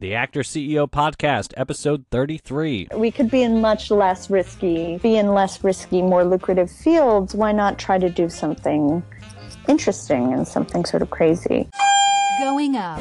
[0.00, 2.88] the Actor CEO Podcast, episode 33.
[2.94, 7.34] We could be in much less risky, be in less risky, more lucrative fields.
[7.34, 9.02] Why not try to do something
[9.66, 11.68] interesting and something sort of crazy?
[12.38, 13.00] Going up.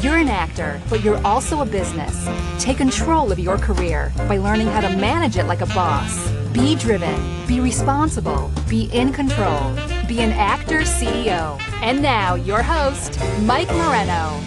[0.00, 2.28] You're an actor, but you're also a business.
[2.58, 6.28] Take control of your career by learning how to manage it like a boss.
[6.52, 9.72] Be driven, be responsible, be in control.
[10.08, 11.60] Be an actor CEO.
[11.82, 14.40] And now, your host, Mike Moreno.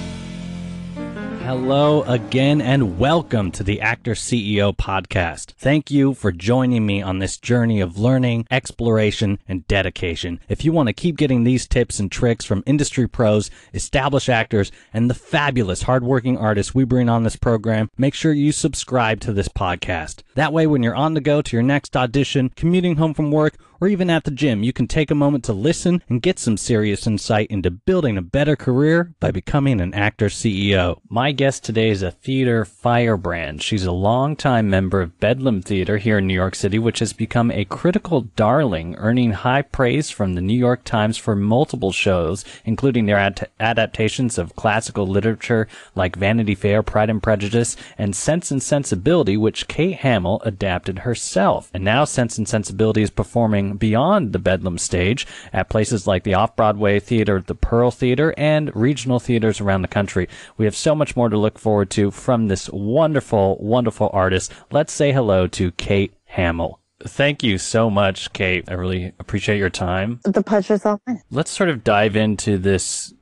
[1.46, 5.52] Hello again, and welcome to the Actor CEO podcast.
[5.60, 10.40] Thank you for joining me on this journey of learning, exploration, and dedication.
[10.50, 14.72] If you want to keep getting these tips and tricks from industry pros, established actors,
[14.92, 19.32] and the fabulous hardworking artists we bring on this program, make sure you subscribe to
[19.32, 20.24] this podcast.
[20.34, 23.56] That way, when you're on the go to your next audition, commuting home from work,
[23.80, 26.58] or even at the gym, you can take a moment to listen and get some
[26.58, 31.00] serious insight into building a better career by becoming an actor CEO.
[31.10, 33.62] My guest today is a theater firebrand.
[33.62, 37.52] She's a longtime member of Bedlam Theater here in New York City, which has become
[37.52, 43.06] a critical darling, earning high praise from the New York Times for multiple shows, including
[43.06, 48.62] their ad- adaptations of classical literature like Vanity Fair, Pride and Prejudice, and Sense and
[48.62, 51.70] Sensibility, which Kate Hamill adapted herself.
[51.74, 56.36] And now Sense and Sensibility is performing beyond the Bedlam stage at places like the
[56.36, 60.30] Off-Broadway Theater, the Pearl Theater, and regional theaters around the country.
[60.58, 64.54] We have so much more to look forward to from this wonderful, wonderful artist.
[64.72, 66.80] Let's say hello to Kate Hamill.
[67.04, 68.64] Thank you so much, Kate.
[68.70, 70.22] I really appreciate your time.
[70.24, 71.22] The pleasure's all mine.
[71.30, 73.14] Let's sort of dive into this,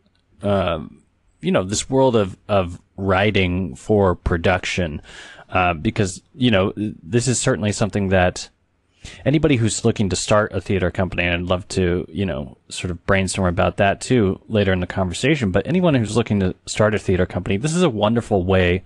[0.44, 1.02] um,
[1.41, 5.02] you know, this world of, of writing for production,
[5.50, 8.50] uh, because, you know, this is certainly something that
[9.26, 12.92] anybody who's looking to start a theater company, and I'd love to, you know, sort
[12.92, 16.96] of brainstorm about that too later in the conversation, but anyone who's looking to start
[16.96, 18.84] a theater company, this is a wonderful way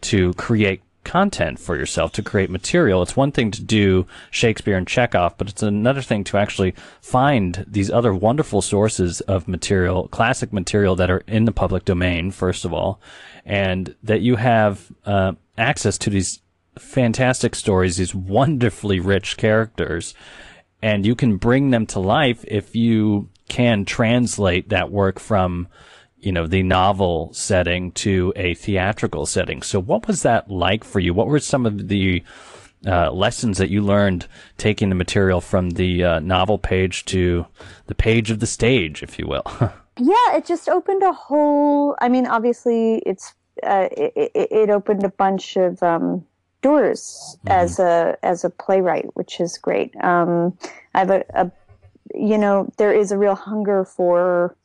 [0.00, 3.02] to create content for yourself, to create material.
[3.02, 7.64] It's one thing to do Shakespeare and Chekhov, but it's another thing to actually find
[7.66, 12.66] these other wonderful sources of material, classic material that are in the public domain, first
[12.66, 13.00] of all,
[13.46, 16.40] and that you have uh, access to these
[16.78, 20.14] fantastic stories, these wonderfully rich characters,
[20.82, 25.68] and you can bring them to life if you can translate that work from
[26.20, 29.62] you know, the novel setting to a theatrical setting.
[29.62, 31.14] So what was that like for you?
[31.14, 32.24] What were some of the
[32.86, 37.46] uh, lessons that you learned taking the material from the uh, novel page to
[37.86, 39.44] the page of the stage, if you will?
[39.98, 45.08] yeah, it just opened a whole, I mean, obviously it's, uh, it, it, opened a
[45.08, 46.24] bunch of, um,
[46.62, 47.48] doors mm-hmm.
[47.48, 49.94] as a, as a playwright, which is great.
[50.02, 50.56] Um,
[50.94, 51.50] I have a, a,
[52.14, 54.56] you know, there is a real hunger for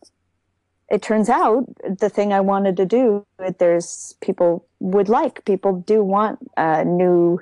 [0.89, 5.43] it turns out the thing I wanted to do, that there's people would like.
[5.43, 7.39] People do want uh, new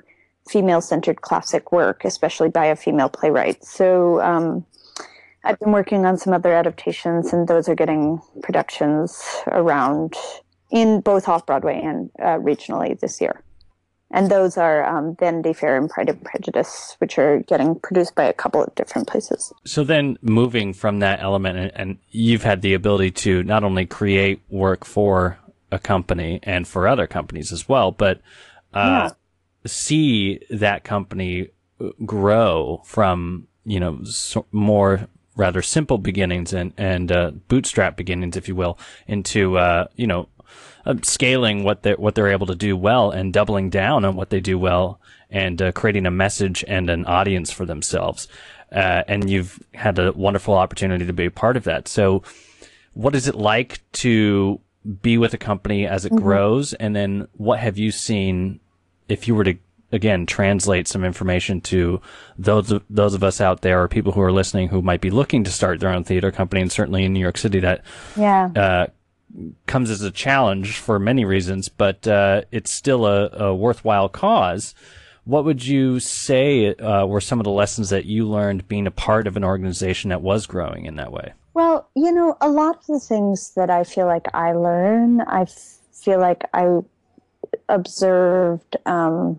[0.48, 3.62] female centered classic work, especially by a female playwright.
[3.62, 4.64] So um,
[5.44, 10.14] I've been working on some other adaptations, and those are getting productions around
[10.70, 13.42] in both off Broadway and uh, regionally this year
[14.12, 18.24] and those are um, Vanity Fair and Pride and Prejudice, which are getting produced by
[18.24, 19.52] a couple of different places.
[19.64, 23.86] So then, moving from that element, and, and you've had the ability to not only
[23.86, 25.38] create work for
[25.70, 28.20] a company and for other companies as well, but
[28.74, 29.10] uh, yeah.
[29.66, 31.48] see that company
[32.04, 38.48] grow from you know so more rather simple beginnings and and uh, bootstrap beginnings, if
[38.48, 40.28] you will, into uh, you know
[40.84, 44.30] uh, scaling what they what they're able to do well and doubling down on what
[44.30, 48.28] they do well and uh, creating a message and an audience for themselves.
[48.70, 51.88] Uh, and you've had a wonderful opportunity to be a part of that.
[51.88, 52.22] So,
[52.94, 54.60] what is it like to
[55.02, 56.24] be with a company as it mm-hmm.
[56.24, 56.72] grows?
[56.74, 58.60] And then, what have you seen
[59.08, 59.56] if you were to
[59.92, 62.00] again translate some information to
[62.38, 65.10] those of, those of us out there or people who are listening who might be
[65.10, 67.84] looking to start their own theater company and certainly in New York City that
[68.16, 68.48] yeah.
[68.56, 68.86] uh,
[69.66, 74.74] comes as a challenge for many reasons, but uh, it's still a, a, worthwhile cause.
[75.24, 78.90] What would you say uh, were some of the lessons that you learned being a
[78.90, 81.32] part of an organization that was growing in that way?
[81.54, 85.46] Well, you know, a lot of the things that I feel like I learn, I
[85.92, 86.80] feel like I
[87.68, 89.38] observed, um,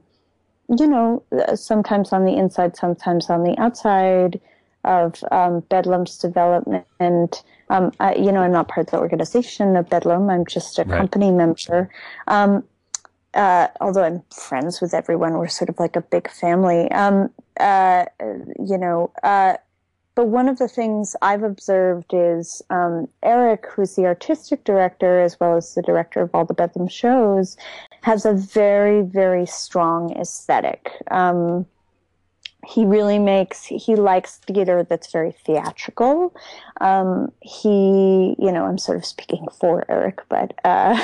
[0.69, 1.23] you know,
[1.55, 4.39] sometimes on the inside, sometimes on the outside
[4.83, 7.43] of um, Bedlam's development.
[7.69, 10.29] Um, I, you know, I'm not part of the organization of Bedlam.
[10.29, 10.97] I'm just a right.
[10.97, 11.89] company member.
[12.27, 12.63] Um,
[13.33, 16.91] uh, although I'm friends with everyone, we're sort of like a big family.
[16.91, 17.29] Um,
[17.59, 19.57] uh, you know, uh,
[20.15, 25.39] but one of the things I've observed is um, Eric, who's the artistic director as
[25.39, 27.57] well as the director of all the Bedlam shows,
[28.01, 30.91] has a very, very strong aesthetic.
[31.09, 31.65] Um,
[32.65, 36.35] he really makes he likes theater that's very theatrical.
[36.81, 40.97] Um, he you know i'm sort of speaking for eric but uh,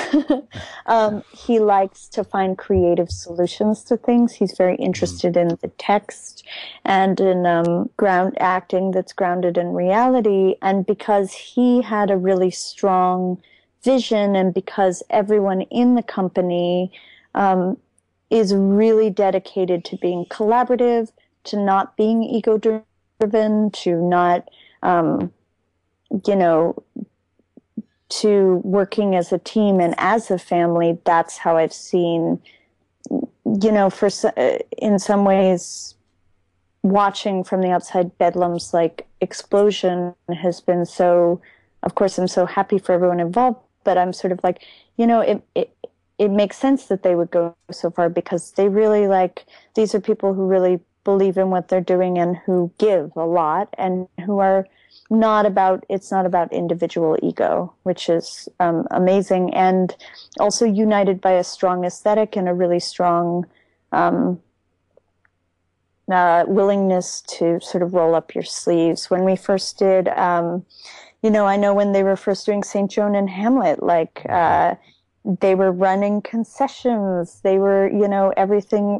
[0.86, 4.32] um, he likes to find creative solutions to things.
[4.32, 4.84] He's very mm-hmm.
[4.84, 6.44] interested in the text
[6.84, 10.56] and in um, ground acting that's grounded in reality.
[10.62, 13.40] And because he had a really strong
[13.82, 16.92] vision and because everyone in the company
[17.34, 17.78] um,
[18.30, 21.10] is really dedicated to being collaborative
[21.44, 24.48] to not being ego driven, to not,
[24.82, 25.32] um,
[26.26, 26.82] you know,
[28.08, 30.98] to working as a team and as a family.
[31.04, 32.40] That's how I've seen,
[33.10, 35.94] you know, for uh, in some ways,
[36.82, 41.40] watching from the outside, Bedlam's like explosion has been so.
[41.82, 44.62] Of course, I'm so happy for everyone involved, but I'm sort of like,
[44.98, 45.74] you know, it, it
[46.18, 50.00] it makes sense that they would go so far because they really like these are
[50.00, 54.38] people who really believe in what they're doing and who give a lot and who
[54.38, 54.66] are
[55.08, 59.96] not about it's not about individual ego which is um, amazing and
[60.38, 63.44] also united by a strong aesthetic and a really strong
[63.92, 64.40] um,
[66.10, 69.10] uh, willingness to sort of roll up your sleeves.
[69.10, 70.64] When we first did um,
[71.22, 74.74] you know i know when they were first doing st joan and hamlet like uh,
[75.24, 77.40] they were running concessions.
[77.42, 78.98] They were, you know, everything.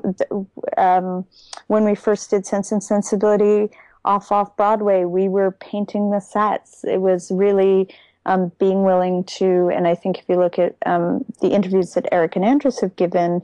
[0.76, 1.25] Um,
[1.69, 3.70] when we first did Sense and Sensibility
[4.05, 6.84] off off Broadway, we were painting the sets.
[6.84, 7.88] It was really
[8.26, 12.06] um, being willing to, and I think if you look at um, the interviews that
[12.12, 13.43] Eric and Andrus have given,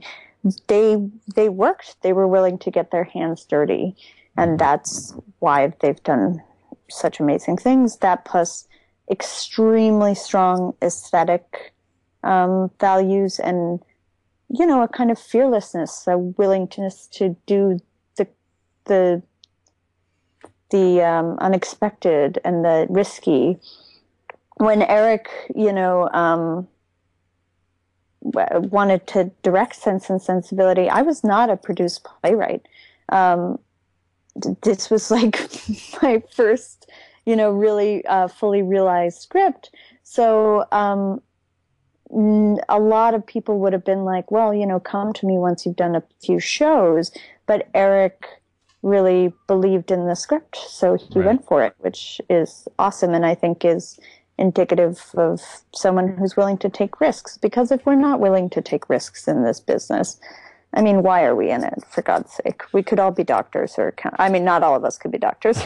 [0.67, 0.97] they
[1.35, 2.03] they worked.
[2.03, 3.97] They were willing to get their hands dirty,
[4.37, 6.43] and that's why they've done
[6.89, 7.97] such amazing things.
[7.99, 8.69] That plus
[9.11, 11.73] extremely strong aesthetic
[12.27, 13.81] um, values and
[14.49, 17.79] you know a kind of fearlessness, a willingness to do
[18.17, 18.27] the
[18.85, 19.23] the
[20.71, 23.59] the um, unexpected and the risky.
[24.57, 26.67] When Eric, you know, um,
[28.23, 32.67] wanted to direct Sense and Sensibility, I was not a produced playwright.
[33.11, 33.59] Um,
[34.63, 35.39] this was like
[36.03, 36.91] my first,
[37.27, 39.71] you know, really uh, fully realized script.
[40.03, 41.21] So um,
[42.11, 45.67] a lot of people would have been like, well, you know, come to me once
[45.67, 47.11] you've done a few shows.
[47.47, 48.27] But Eric
[48.83, 51.27] really believed in the script, so he right.
[51.27, 53.99] went for it, which is awesome and I think is
[54.39, 55.41] indicative of
[55.75, 57.39] someone who's willing to take risks.
[57.39, 60.21] Because if we're not willing to take risks in this business,
[60.75, 61.83] I mean, why are we in it?
[61.89, 64.99] For God's sake, we could all be doctors, or I mean, not all of us
[64.99, 65.59] could be doctors.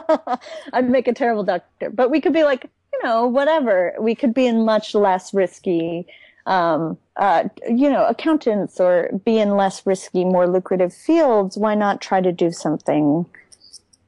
[0.72, 3.94] I'd make a terrible doctor, but we could be like you know, whatever.
[3.98, 6.06] We could be in much less risky,
[6.46, 11.56] um, uh, you know, accountants or be in less risky, more lucrative fields.
[11.56, 13.26] Why not try to do something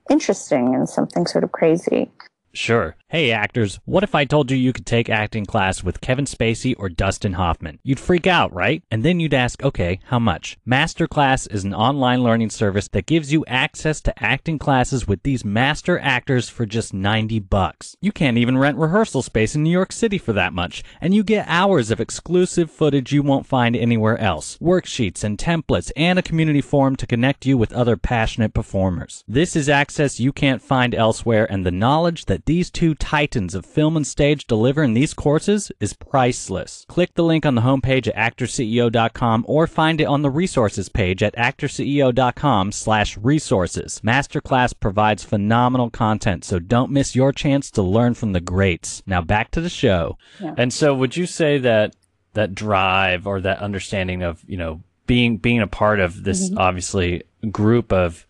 [0.09, 2.11] interesting and something sort of crazy?
[2.53, 2.97] Sure.
[3.09, 6.77] Hey actors, what if I told you you could take acting class with Kevin Spacey
[6.79, 7.81] or Dustin Hoffman?
[7.83, 8.85] You'd freak out, right?
[8.89, 10.59] And then you'd ask, okay, how much?
[10.65, 15.45] Masterclass is an online learning service that gives you access to acting classes with these
[15.45, 17.97] master actors for just 90 bucks.
[18.01, 21.25] You can't even rent rehearsal space in New York City for that much, and you
[21.25, 26.23] get hours of exclusive footage you won't find anywhere else, worksheets and templates, and a
[26.23, 29.25] community forum to connect you with other passionate performers.
[29.27, 33.67] This is access you can't find elsewhere, and the knowledge that these two titans of
[33.67, 36.85] film and stage deliver in these courses is priceless.
[36.89, 41.23] Click the link on the homepage at actorceo.com or find it on the resources page
[41.23, 44.01] at actorceo.com slash resources.
[44.05, 49.03] Masterclass provides phenomenal content, so don't miss your chance to learn from the greats.
[49.07, 50.19] Now back to the show.
[50.41, 50.55] Yeah.
[50.57, 51.97] And so would you say that
[52.35, 56.59] that drive or that understanding of, you know, being being a part of this mm-hmm.
[56.59, 58.27] obviously group of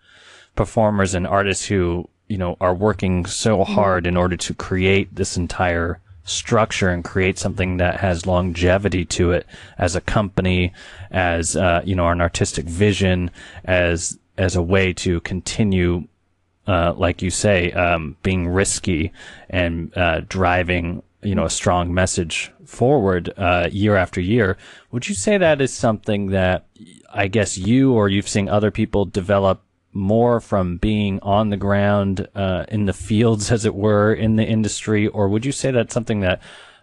[0.56, 3.74] performers and artists who you know, are working so mm-hmm.
[3.74, 9.32] hard in order to create this entire structure and create something that has longevity to
[9.32, 9.44] it
[9.76, 10.72] as a company,
[11.10, 13.32] as, uh, you know, an artistic vision,
[13.64, 16.06] as, as a way to continue,
[16.68, 19.12] uh, like you say, um, being risky
[19.48, 24.56] and, uh, driving, you know, a strong message forward, uh, year after year.
[24.92, 26.66] Would you say that is something that
[27.12, 32.28] I guess you or you've seen other people develop more from being on the ground
[32.34, 35.94] uh, in the fields, as it were, in the industry, or would you say that's
[35.94, 36.40] something that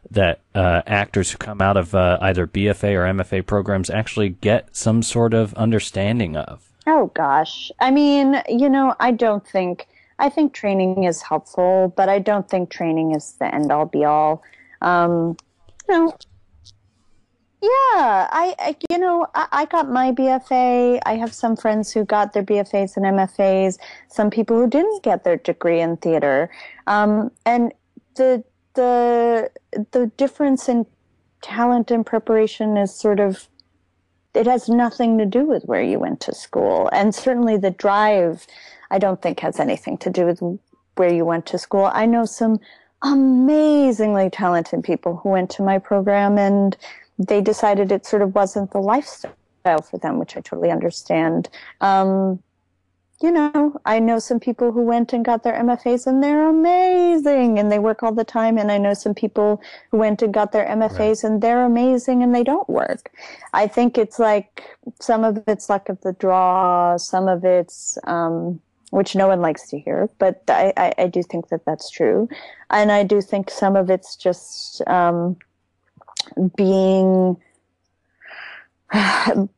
[0.10, 4.74] that uh, actors who come out of uh, either BFA or MFA programs actually get
[4.74, 6.72] some sort of understanding of?
[6.86, 9.88] Oh gosh, I mean, you know, I don't think.
[10.20, 14.04] I think training is helpful, but I don't think training is the end all be
[14.04, 14.42] all.
[14.82, 15.38] Um,
[15.88, 16.18] you know,
[17.68, 21.02] yeah, I, I you know, I, I, got my BFA.
[21.06, 23.78] I have some friends who got their BFAs and MFAs.
[24.08, 26.50] Some people who didn't get their degree in theater,
[26.86, 27.74] um, and
[28.16, 28.44] the
[28.76, 29.52] the
[29.92, 30.86] the difference in
[31.42, 33.48] talent and preparation is sort of
[34.34, 38.48] it has nothing to do with where you went to school, and certainly the drive
[38.92, 40.42] I don't think has anything to do with
[40.96, 41.90] where you went to school.
[41.94, 42.60] I know some
[43.02, 46.78] amazingly talented people who went to my program and
[47.18, 51.50] they decided it sort of wasn't the lifestyle for them, which I totally understand.
[51.82, 52.42] Um,
[53.22, 57.58] you know, I know some people who went and got their MFAs and they're amazing
[57.58, 58.60] and they work all the time.
[58.60, 59.60] And I know some people
[59.90, 61.24] who went and got their MFAs right.
[61.24, 63.12] and they're amazing and they don't work.
[63.54, 64.64] I think it's like
[65.02, 69.68] some of it's luck of the draw, some of it's, um, which no one likes
[69.70, 72.30] to hear, but I, I, I, do think that that's true.
[72.70, 75.36] And I do think some of it's just um,
[76.56, 77.38] being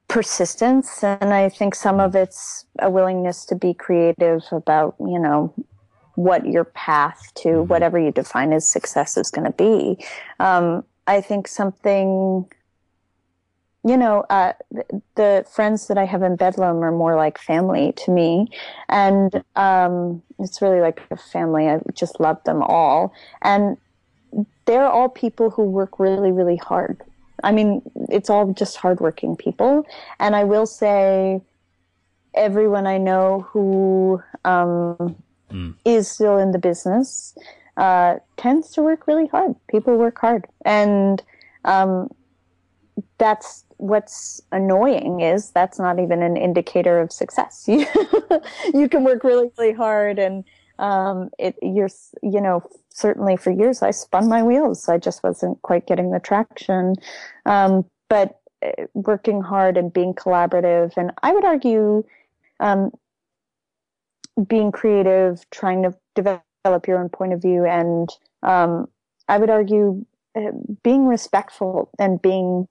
[0.07, 1.03] persistence.
[1.03, 5.53] And I think some of it's a willingness to be creative about, you know,
[6.15, 7.67] what your path to mm-hmm.
[7.67, 10.03] whatever you define as success is going to be.
[10.39, 12.45] Um, I think something
[13.83, 14.53] you know, uh,
[15.15, 18.47] the friends that I have in Bedlam are more like family to me.
[18.89, 21.69] And um, it's really like a family.
[21.69, 23.13] I just love them all.
[23.41, 23.77] And
[24.69, 27.01] they're all people who work really, really hard.
[27.43, 29.83] I mean, it's all just hardworking people.
[30.19, 31.41] And I will say,
[32.35, 35.15] everyone I know who um,
[35.49, 35.73] mm.
[35.85, 37.35] is still in the business
[37.77, 39.55] uh, tends to work really hard.
[39.71, 40.45] People work hard.
[40.63, 41.23] And
[41.65, 42.11] um,
[43.17, 47.67] that's what's annoying is that's not even an indicator of success.
[48.75, 50.43] You, can work really, really hard and
[50.77, 51.89] um, it, you're,
[52.21, 52.61] you know,
[52.99, 54.89] certainly for years I spun my wheels.
[54.89, 56.95] I just wasn't quite getting the traction.
[57.45, 62.03] Um, but uh, working hard and being collaborative, and I would argue,
[62.59, 62.91] um,
[64.47, 68.09] being creative, trying to develop your own point of view, and
[68.43, 68.87] um,
[69.27, 70.51] I would argue uh,
[70.83, 72.67] being respectful and being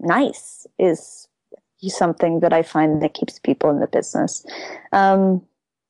[0.00, 1.28] nice is
[1.86, 4.44] something that I find that keeps people in the business.
[4.92, 5.42] Um,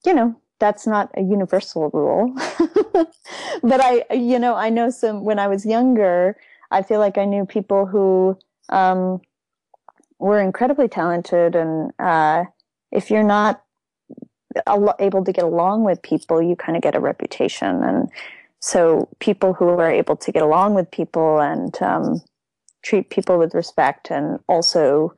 [0.05, 2.35] you know, that's not a universal rule,
[3.63, 6.37] but I, you know, I know some, when I was younger,
[6.71, 9.21] I feel like I knew people who, um,
[10.19, 11.55] were incredibly talented.
[11.55, 12.45] And, uh,
[12.91, 13.63] if you're not
[14.99, 17.83] able to get along with people, you kind of get a reputation.
[17.83, 18.09] And
[18.61, 22.23] so people who are able to get along with people and, um,
[22.83, 25.15] treat people with respect and also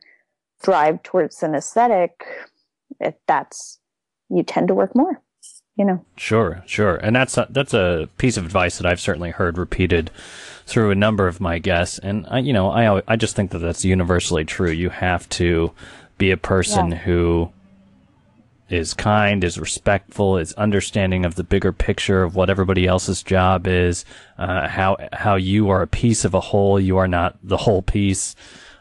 [0.63, 2.25] drive towards an aesthetic,
[3.01, 3.79] if that's
[4.29, 5.21] you tend to work more.
[5.77, 6.05] You know.
[6.17, 10.11] Sure, sure, and that's a, that's a piece of advice that I've certainly heard repeated
[10.67, 13.59] through a number of my guests, and I, you know, I I just think that
[13.59, 14.71] that's universally true.
[14.71, 15.73] You have to
[16.19, 16.99] be a person yeah.
[16.99, 17.53] who
[18.71, 23.67] is kind, is respectful, is understanding of the bigger picture of what everybody else's job
[23.67, 24.05] is,
[24.39, 27.83] uh, how how you are a piece of a whole, you are not the whole
[27.83, 28.37] piece.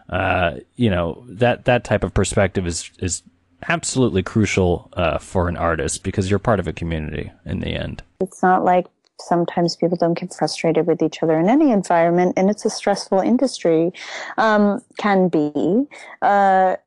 [0.08, 3.24] Uh, you know that that type of perspective is is
[3.68, 8.04] absolutely crucial uh, for an artist because you're part of a community in the end.
[8.22, 8.88] It's not like
[9.20, 13.20] sometimes people don't get frustrated with each other in any environment, and it's a stressful
[13.20, 13.92] industry.
[14.38, 15.86] Um, can be,
[16.22, 16.78] uh,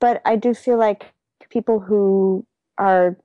[0.00, 1.06] but I do feel like
[1.50, 2.44] people who
[2.78, 3.16] are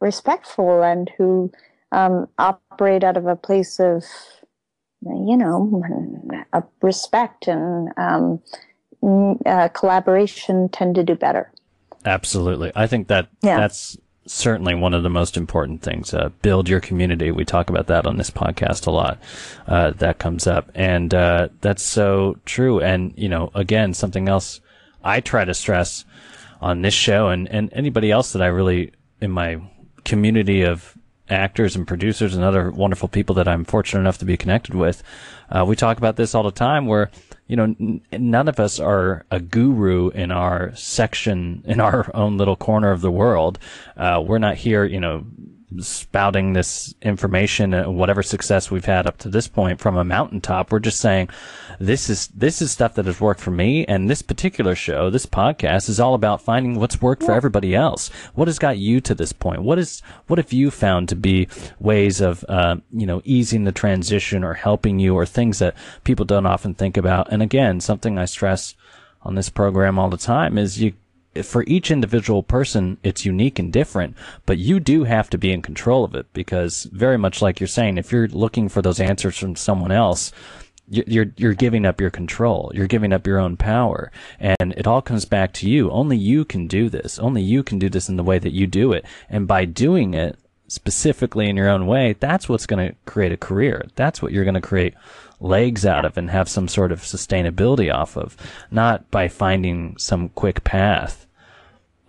[0.00, 1.50] respectful and who
[1.92, 4.04] um, operate out of a place of,
[5.02, 5.82] you know,
[6.80, 8.40] respect and um,
[9.46, 11.50] uh, collaboration tend to do better.
[12.04, 12.72] Absolutely.
[12.74, 13.58] I think that yeah.
[13.58, 16.14] that's certainly one of the most important things.
[16.14, 17.30] Uh, build your community.
[17.30, 19.20] We talk about that on this podcast a lot.
[19.66, 20.70] Uh, that comes up.
[20.74, 22.80] And uh, that's so true.
[22.80, 24.60] And, you know, again, something else
[25.02, 26.04] I try to stress
[26.60, 29.60] on this show and, and anybody else that I really in my
[30.04, 30.96] community of
[31.32, 35.02] actors and producers and other wonderful people that I'm fortunate enough to be connected with.
[35.50, 37.10] Uh, we talk about this all the time where,
[37.46, 42.38] you know, n- none of us are a guru in our section, in our own
[42.38, 43.58] little corner of the world.
[43.96, 45.24] Uh, we're not here, you know,
[45.80, 50.70] spouting this information, uh, whatever success we've had up to this point from a mountaintop.
[50.70, 51.28] We're just saying
[51.78, 55.26] this is this is stuff that has worked for me, and this particular show, this
[55.26, 58.08] podcast, is all about finding what's worked for everybody else.
[58.34, 59.62] What has got you to this point?
[59.62, 61.48] What is what have you found to be
[61.78, 65.74] ways of uh, you know easing the transition or helping you, or things that
[66.04, 67.32] people don't often think about?
[67.32, 68.74] And again, something I stress
[69.22, 70.94] on this program all the time is you
[71.42, 75.62] for each individual person, it's unique and different, but you do have to be in
[75.62, 79.38] control of it because very much like you're saying, if you're looking for those answers
[79.38, 80.32] from someone else,
[80.88, 82.70] you're you're giving up your control.
[82.74, 85.90] You're giving up your own power, and it all comes back to you.
[85.90, 87.18] Only you can do this.
[87.18, 90.12] Only you can do this in the way that you do it, and by doing
[90.12, 90.38] it
[90.72, 93.86] specifically in your own way, that's what's going to create a career.
[93.94, 94.94] That's what you're going to create
[95.42, 98.36] legs out of and have some sort of sustainability off of,
[98.70, 101.26] not by finding some quick path.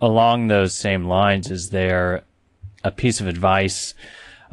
[0.00, 2.24] Along those same lines, is there
[2.82, 3.94] a piece of advice?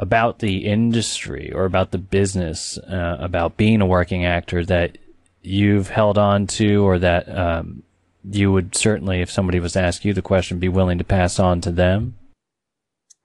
[0.02, 4.98] about the industry or about the business, uh, about being a working actor that
[5.44, 7.84] you've held on to or that um,
[8.30, 11.40] you would certainly, if somebody was to ask you the question, be willing to pass
[11.40, 12.16] on to them?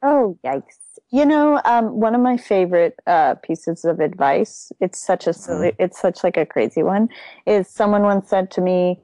[0.03, 0.86] Oh, yikes.
[1.11, 5.69] You know, um, one of my favorite uh, pieces of advice, it's such a silly,
[5.69, 5.77] mm.
[5.79, 7.09] it's such like a crazy one,
[7.47, 9.01] is someone once said to me,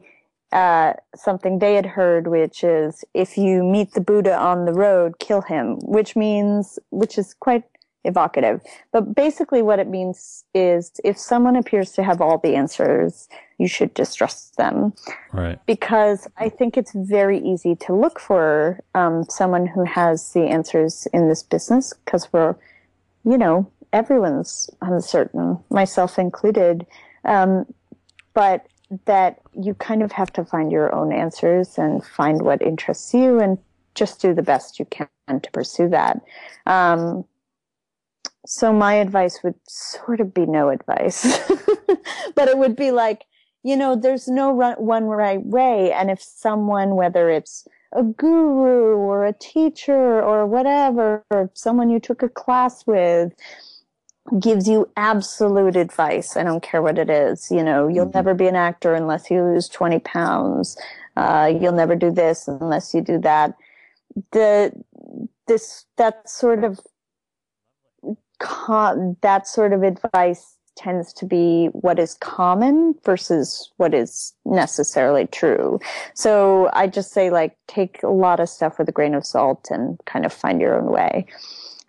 [0.51, 5.19] uh, something they had heard, which is if you meet the Buddha on the road,
[5.19, 7.65] kill him, which means, which is quite
[8.05, 8.61] evocative.
[8.93, 13.29] But basically, what it means is if someone appears to have all the answers,
[13.59, 14.93] you should distrust them.
[15.33, 15.59] Right.
[15.67, 21.07] Because I think it's very easy to look for um, someone who has the answers
[21.13, 22.57] in this business because we're,
[23.25, 26.87] you know, everyone's uncertain, myself included.
[27.25, 27.67] Um,
[28.35, 28.67] but
[29.05, 33.41] that you kind of have to find your own answers and find what interests you
[33.41, 33.59] and
[33.95, 36.21] just do the best you can to pursue that.
[36.67, 37.25] Um,
[38.47, 41.23] so my advice would sort of be no advice,
[42.35, 43.25] but it would be like,
[43.63, 45.93] you know, there's no one right way.
[45.93, 52.01] And if someone, whether it's a guru or a teacher or whatever, or someone you
[52.01, 53.33] took a class with,
[54.39, 56.37] gives you absolute advice.
[56.37, 57.51] I don't care what it is.
[57.51, 58.19] You know, you'll mm-hmm.
[58.19, 60.77] never be an actor unless you lose 20 pounds.
[61.17, 63.55] Uh, you'll never do this unless you do that.
[64.33, 64.73] The,
[65.47, 66.81] this, that sort of,
[69.21, 75.79] that sort of advice tends to be what is common versus what is necessarily true.
[76.15, 79.69] So I just say like take a lot of stuff with a grain of salt
[79.71, 81.27] and kind of find your own way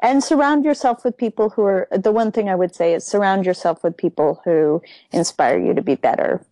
[0.03, 3.45] and surround yourself with people who are the one thing I would say is surround
[3.45, 6.45] yourself with people who inspire you to be better.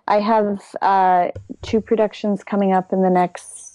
[0.08, 1.30] I have uh,
[1.62, 3.71] two productions coming up in the next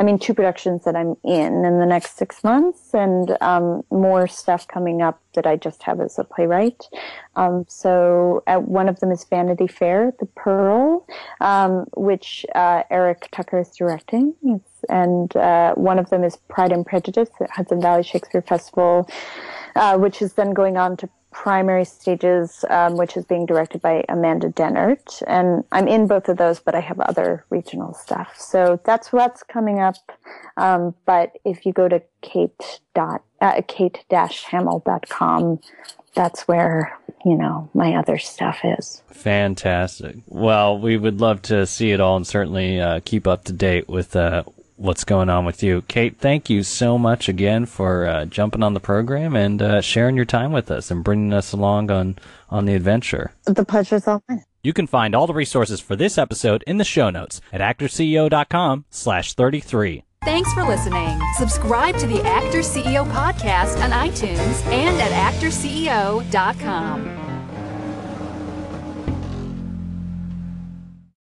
[0.00, 4.26] I mean, two productions that I'm in in the next six months, and um, more
[4.26, 6.88] stuff coming up that I just have as a playwright.
[7.36, 11.06] Um, so, one of them is Vanity Fair, The Pearl,
[11.42, 14.34] um, which uh, Eric Tucker is directing,
[14.88, 19.06] and uh, one of them is Pride and Prejudice at Hudson Valley Shakespeare Festival,
[19.76, 24.04] uh, which is then going on to primary stages, um, which is being directed by
[24.08, 25.22] Amanda Dehnert.
[25.26, 28.34] And I'm in both of those, but I have other regional stuff.
[28.38, 29.96] So that's what's coming up.
[30.56, 35.60] Um, but if you go to kate dot uh, kate-hamill.com,
[36.14, 41.92] that's where you know my other stuff is fantastic well we would love to see
[41.92, 44.42] it all and certainly uh, keep up to date with uh,
[44.80, 45.82] what's going on with you.
[45.82, 50.16] Kate, thank you so much again for uh, jumping on the program and uh, sharing
[50.16, 52.16] your time with us and bringing us along on,
[52.48, 53.32] on the adventure.
[53.44, 54.44] The pleasure's all mine.
[54.62, 58.84] You can find all the resources for this episode in the show notes at actorceo.com
[58.90, 60.04] slash 33.
[60.24, 61.18] Thanks for listening.
[61.36, 67.19] Subscribe to the Actor CEO podcast on iTunes and at actorceo.com.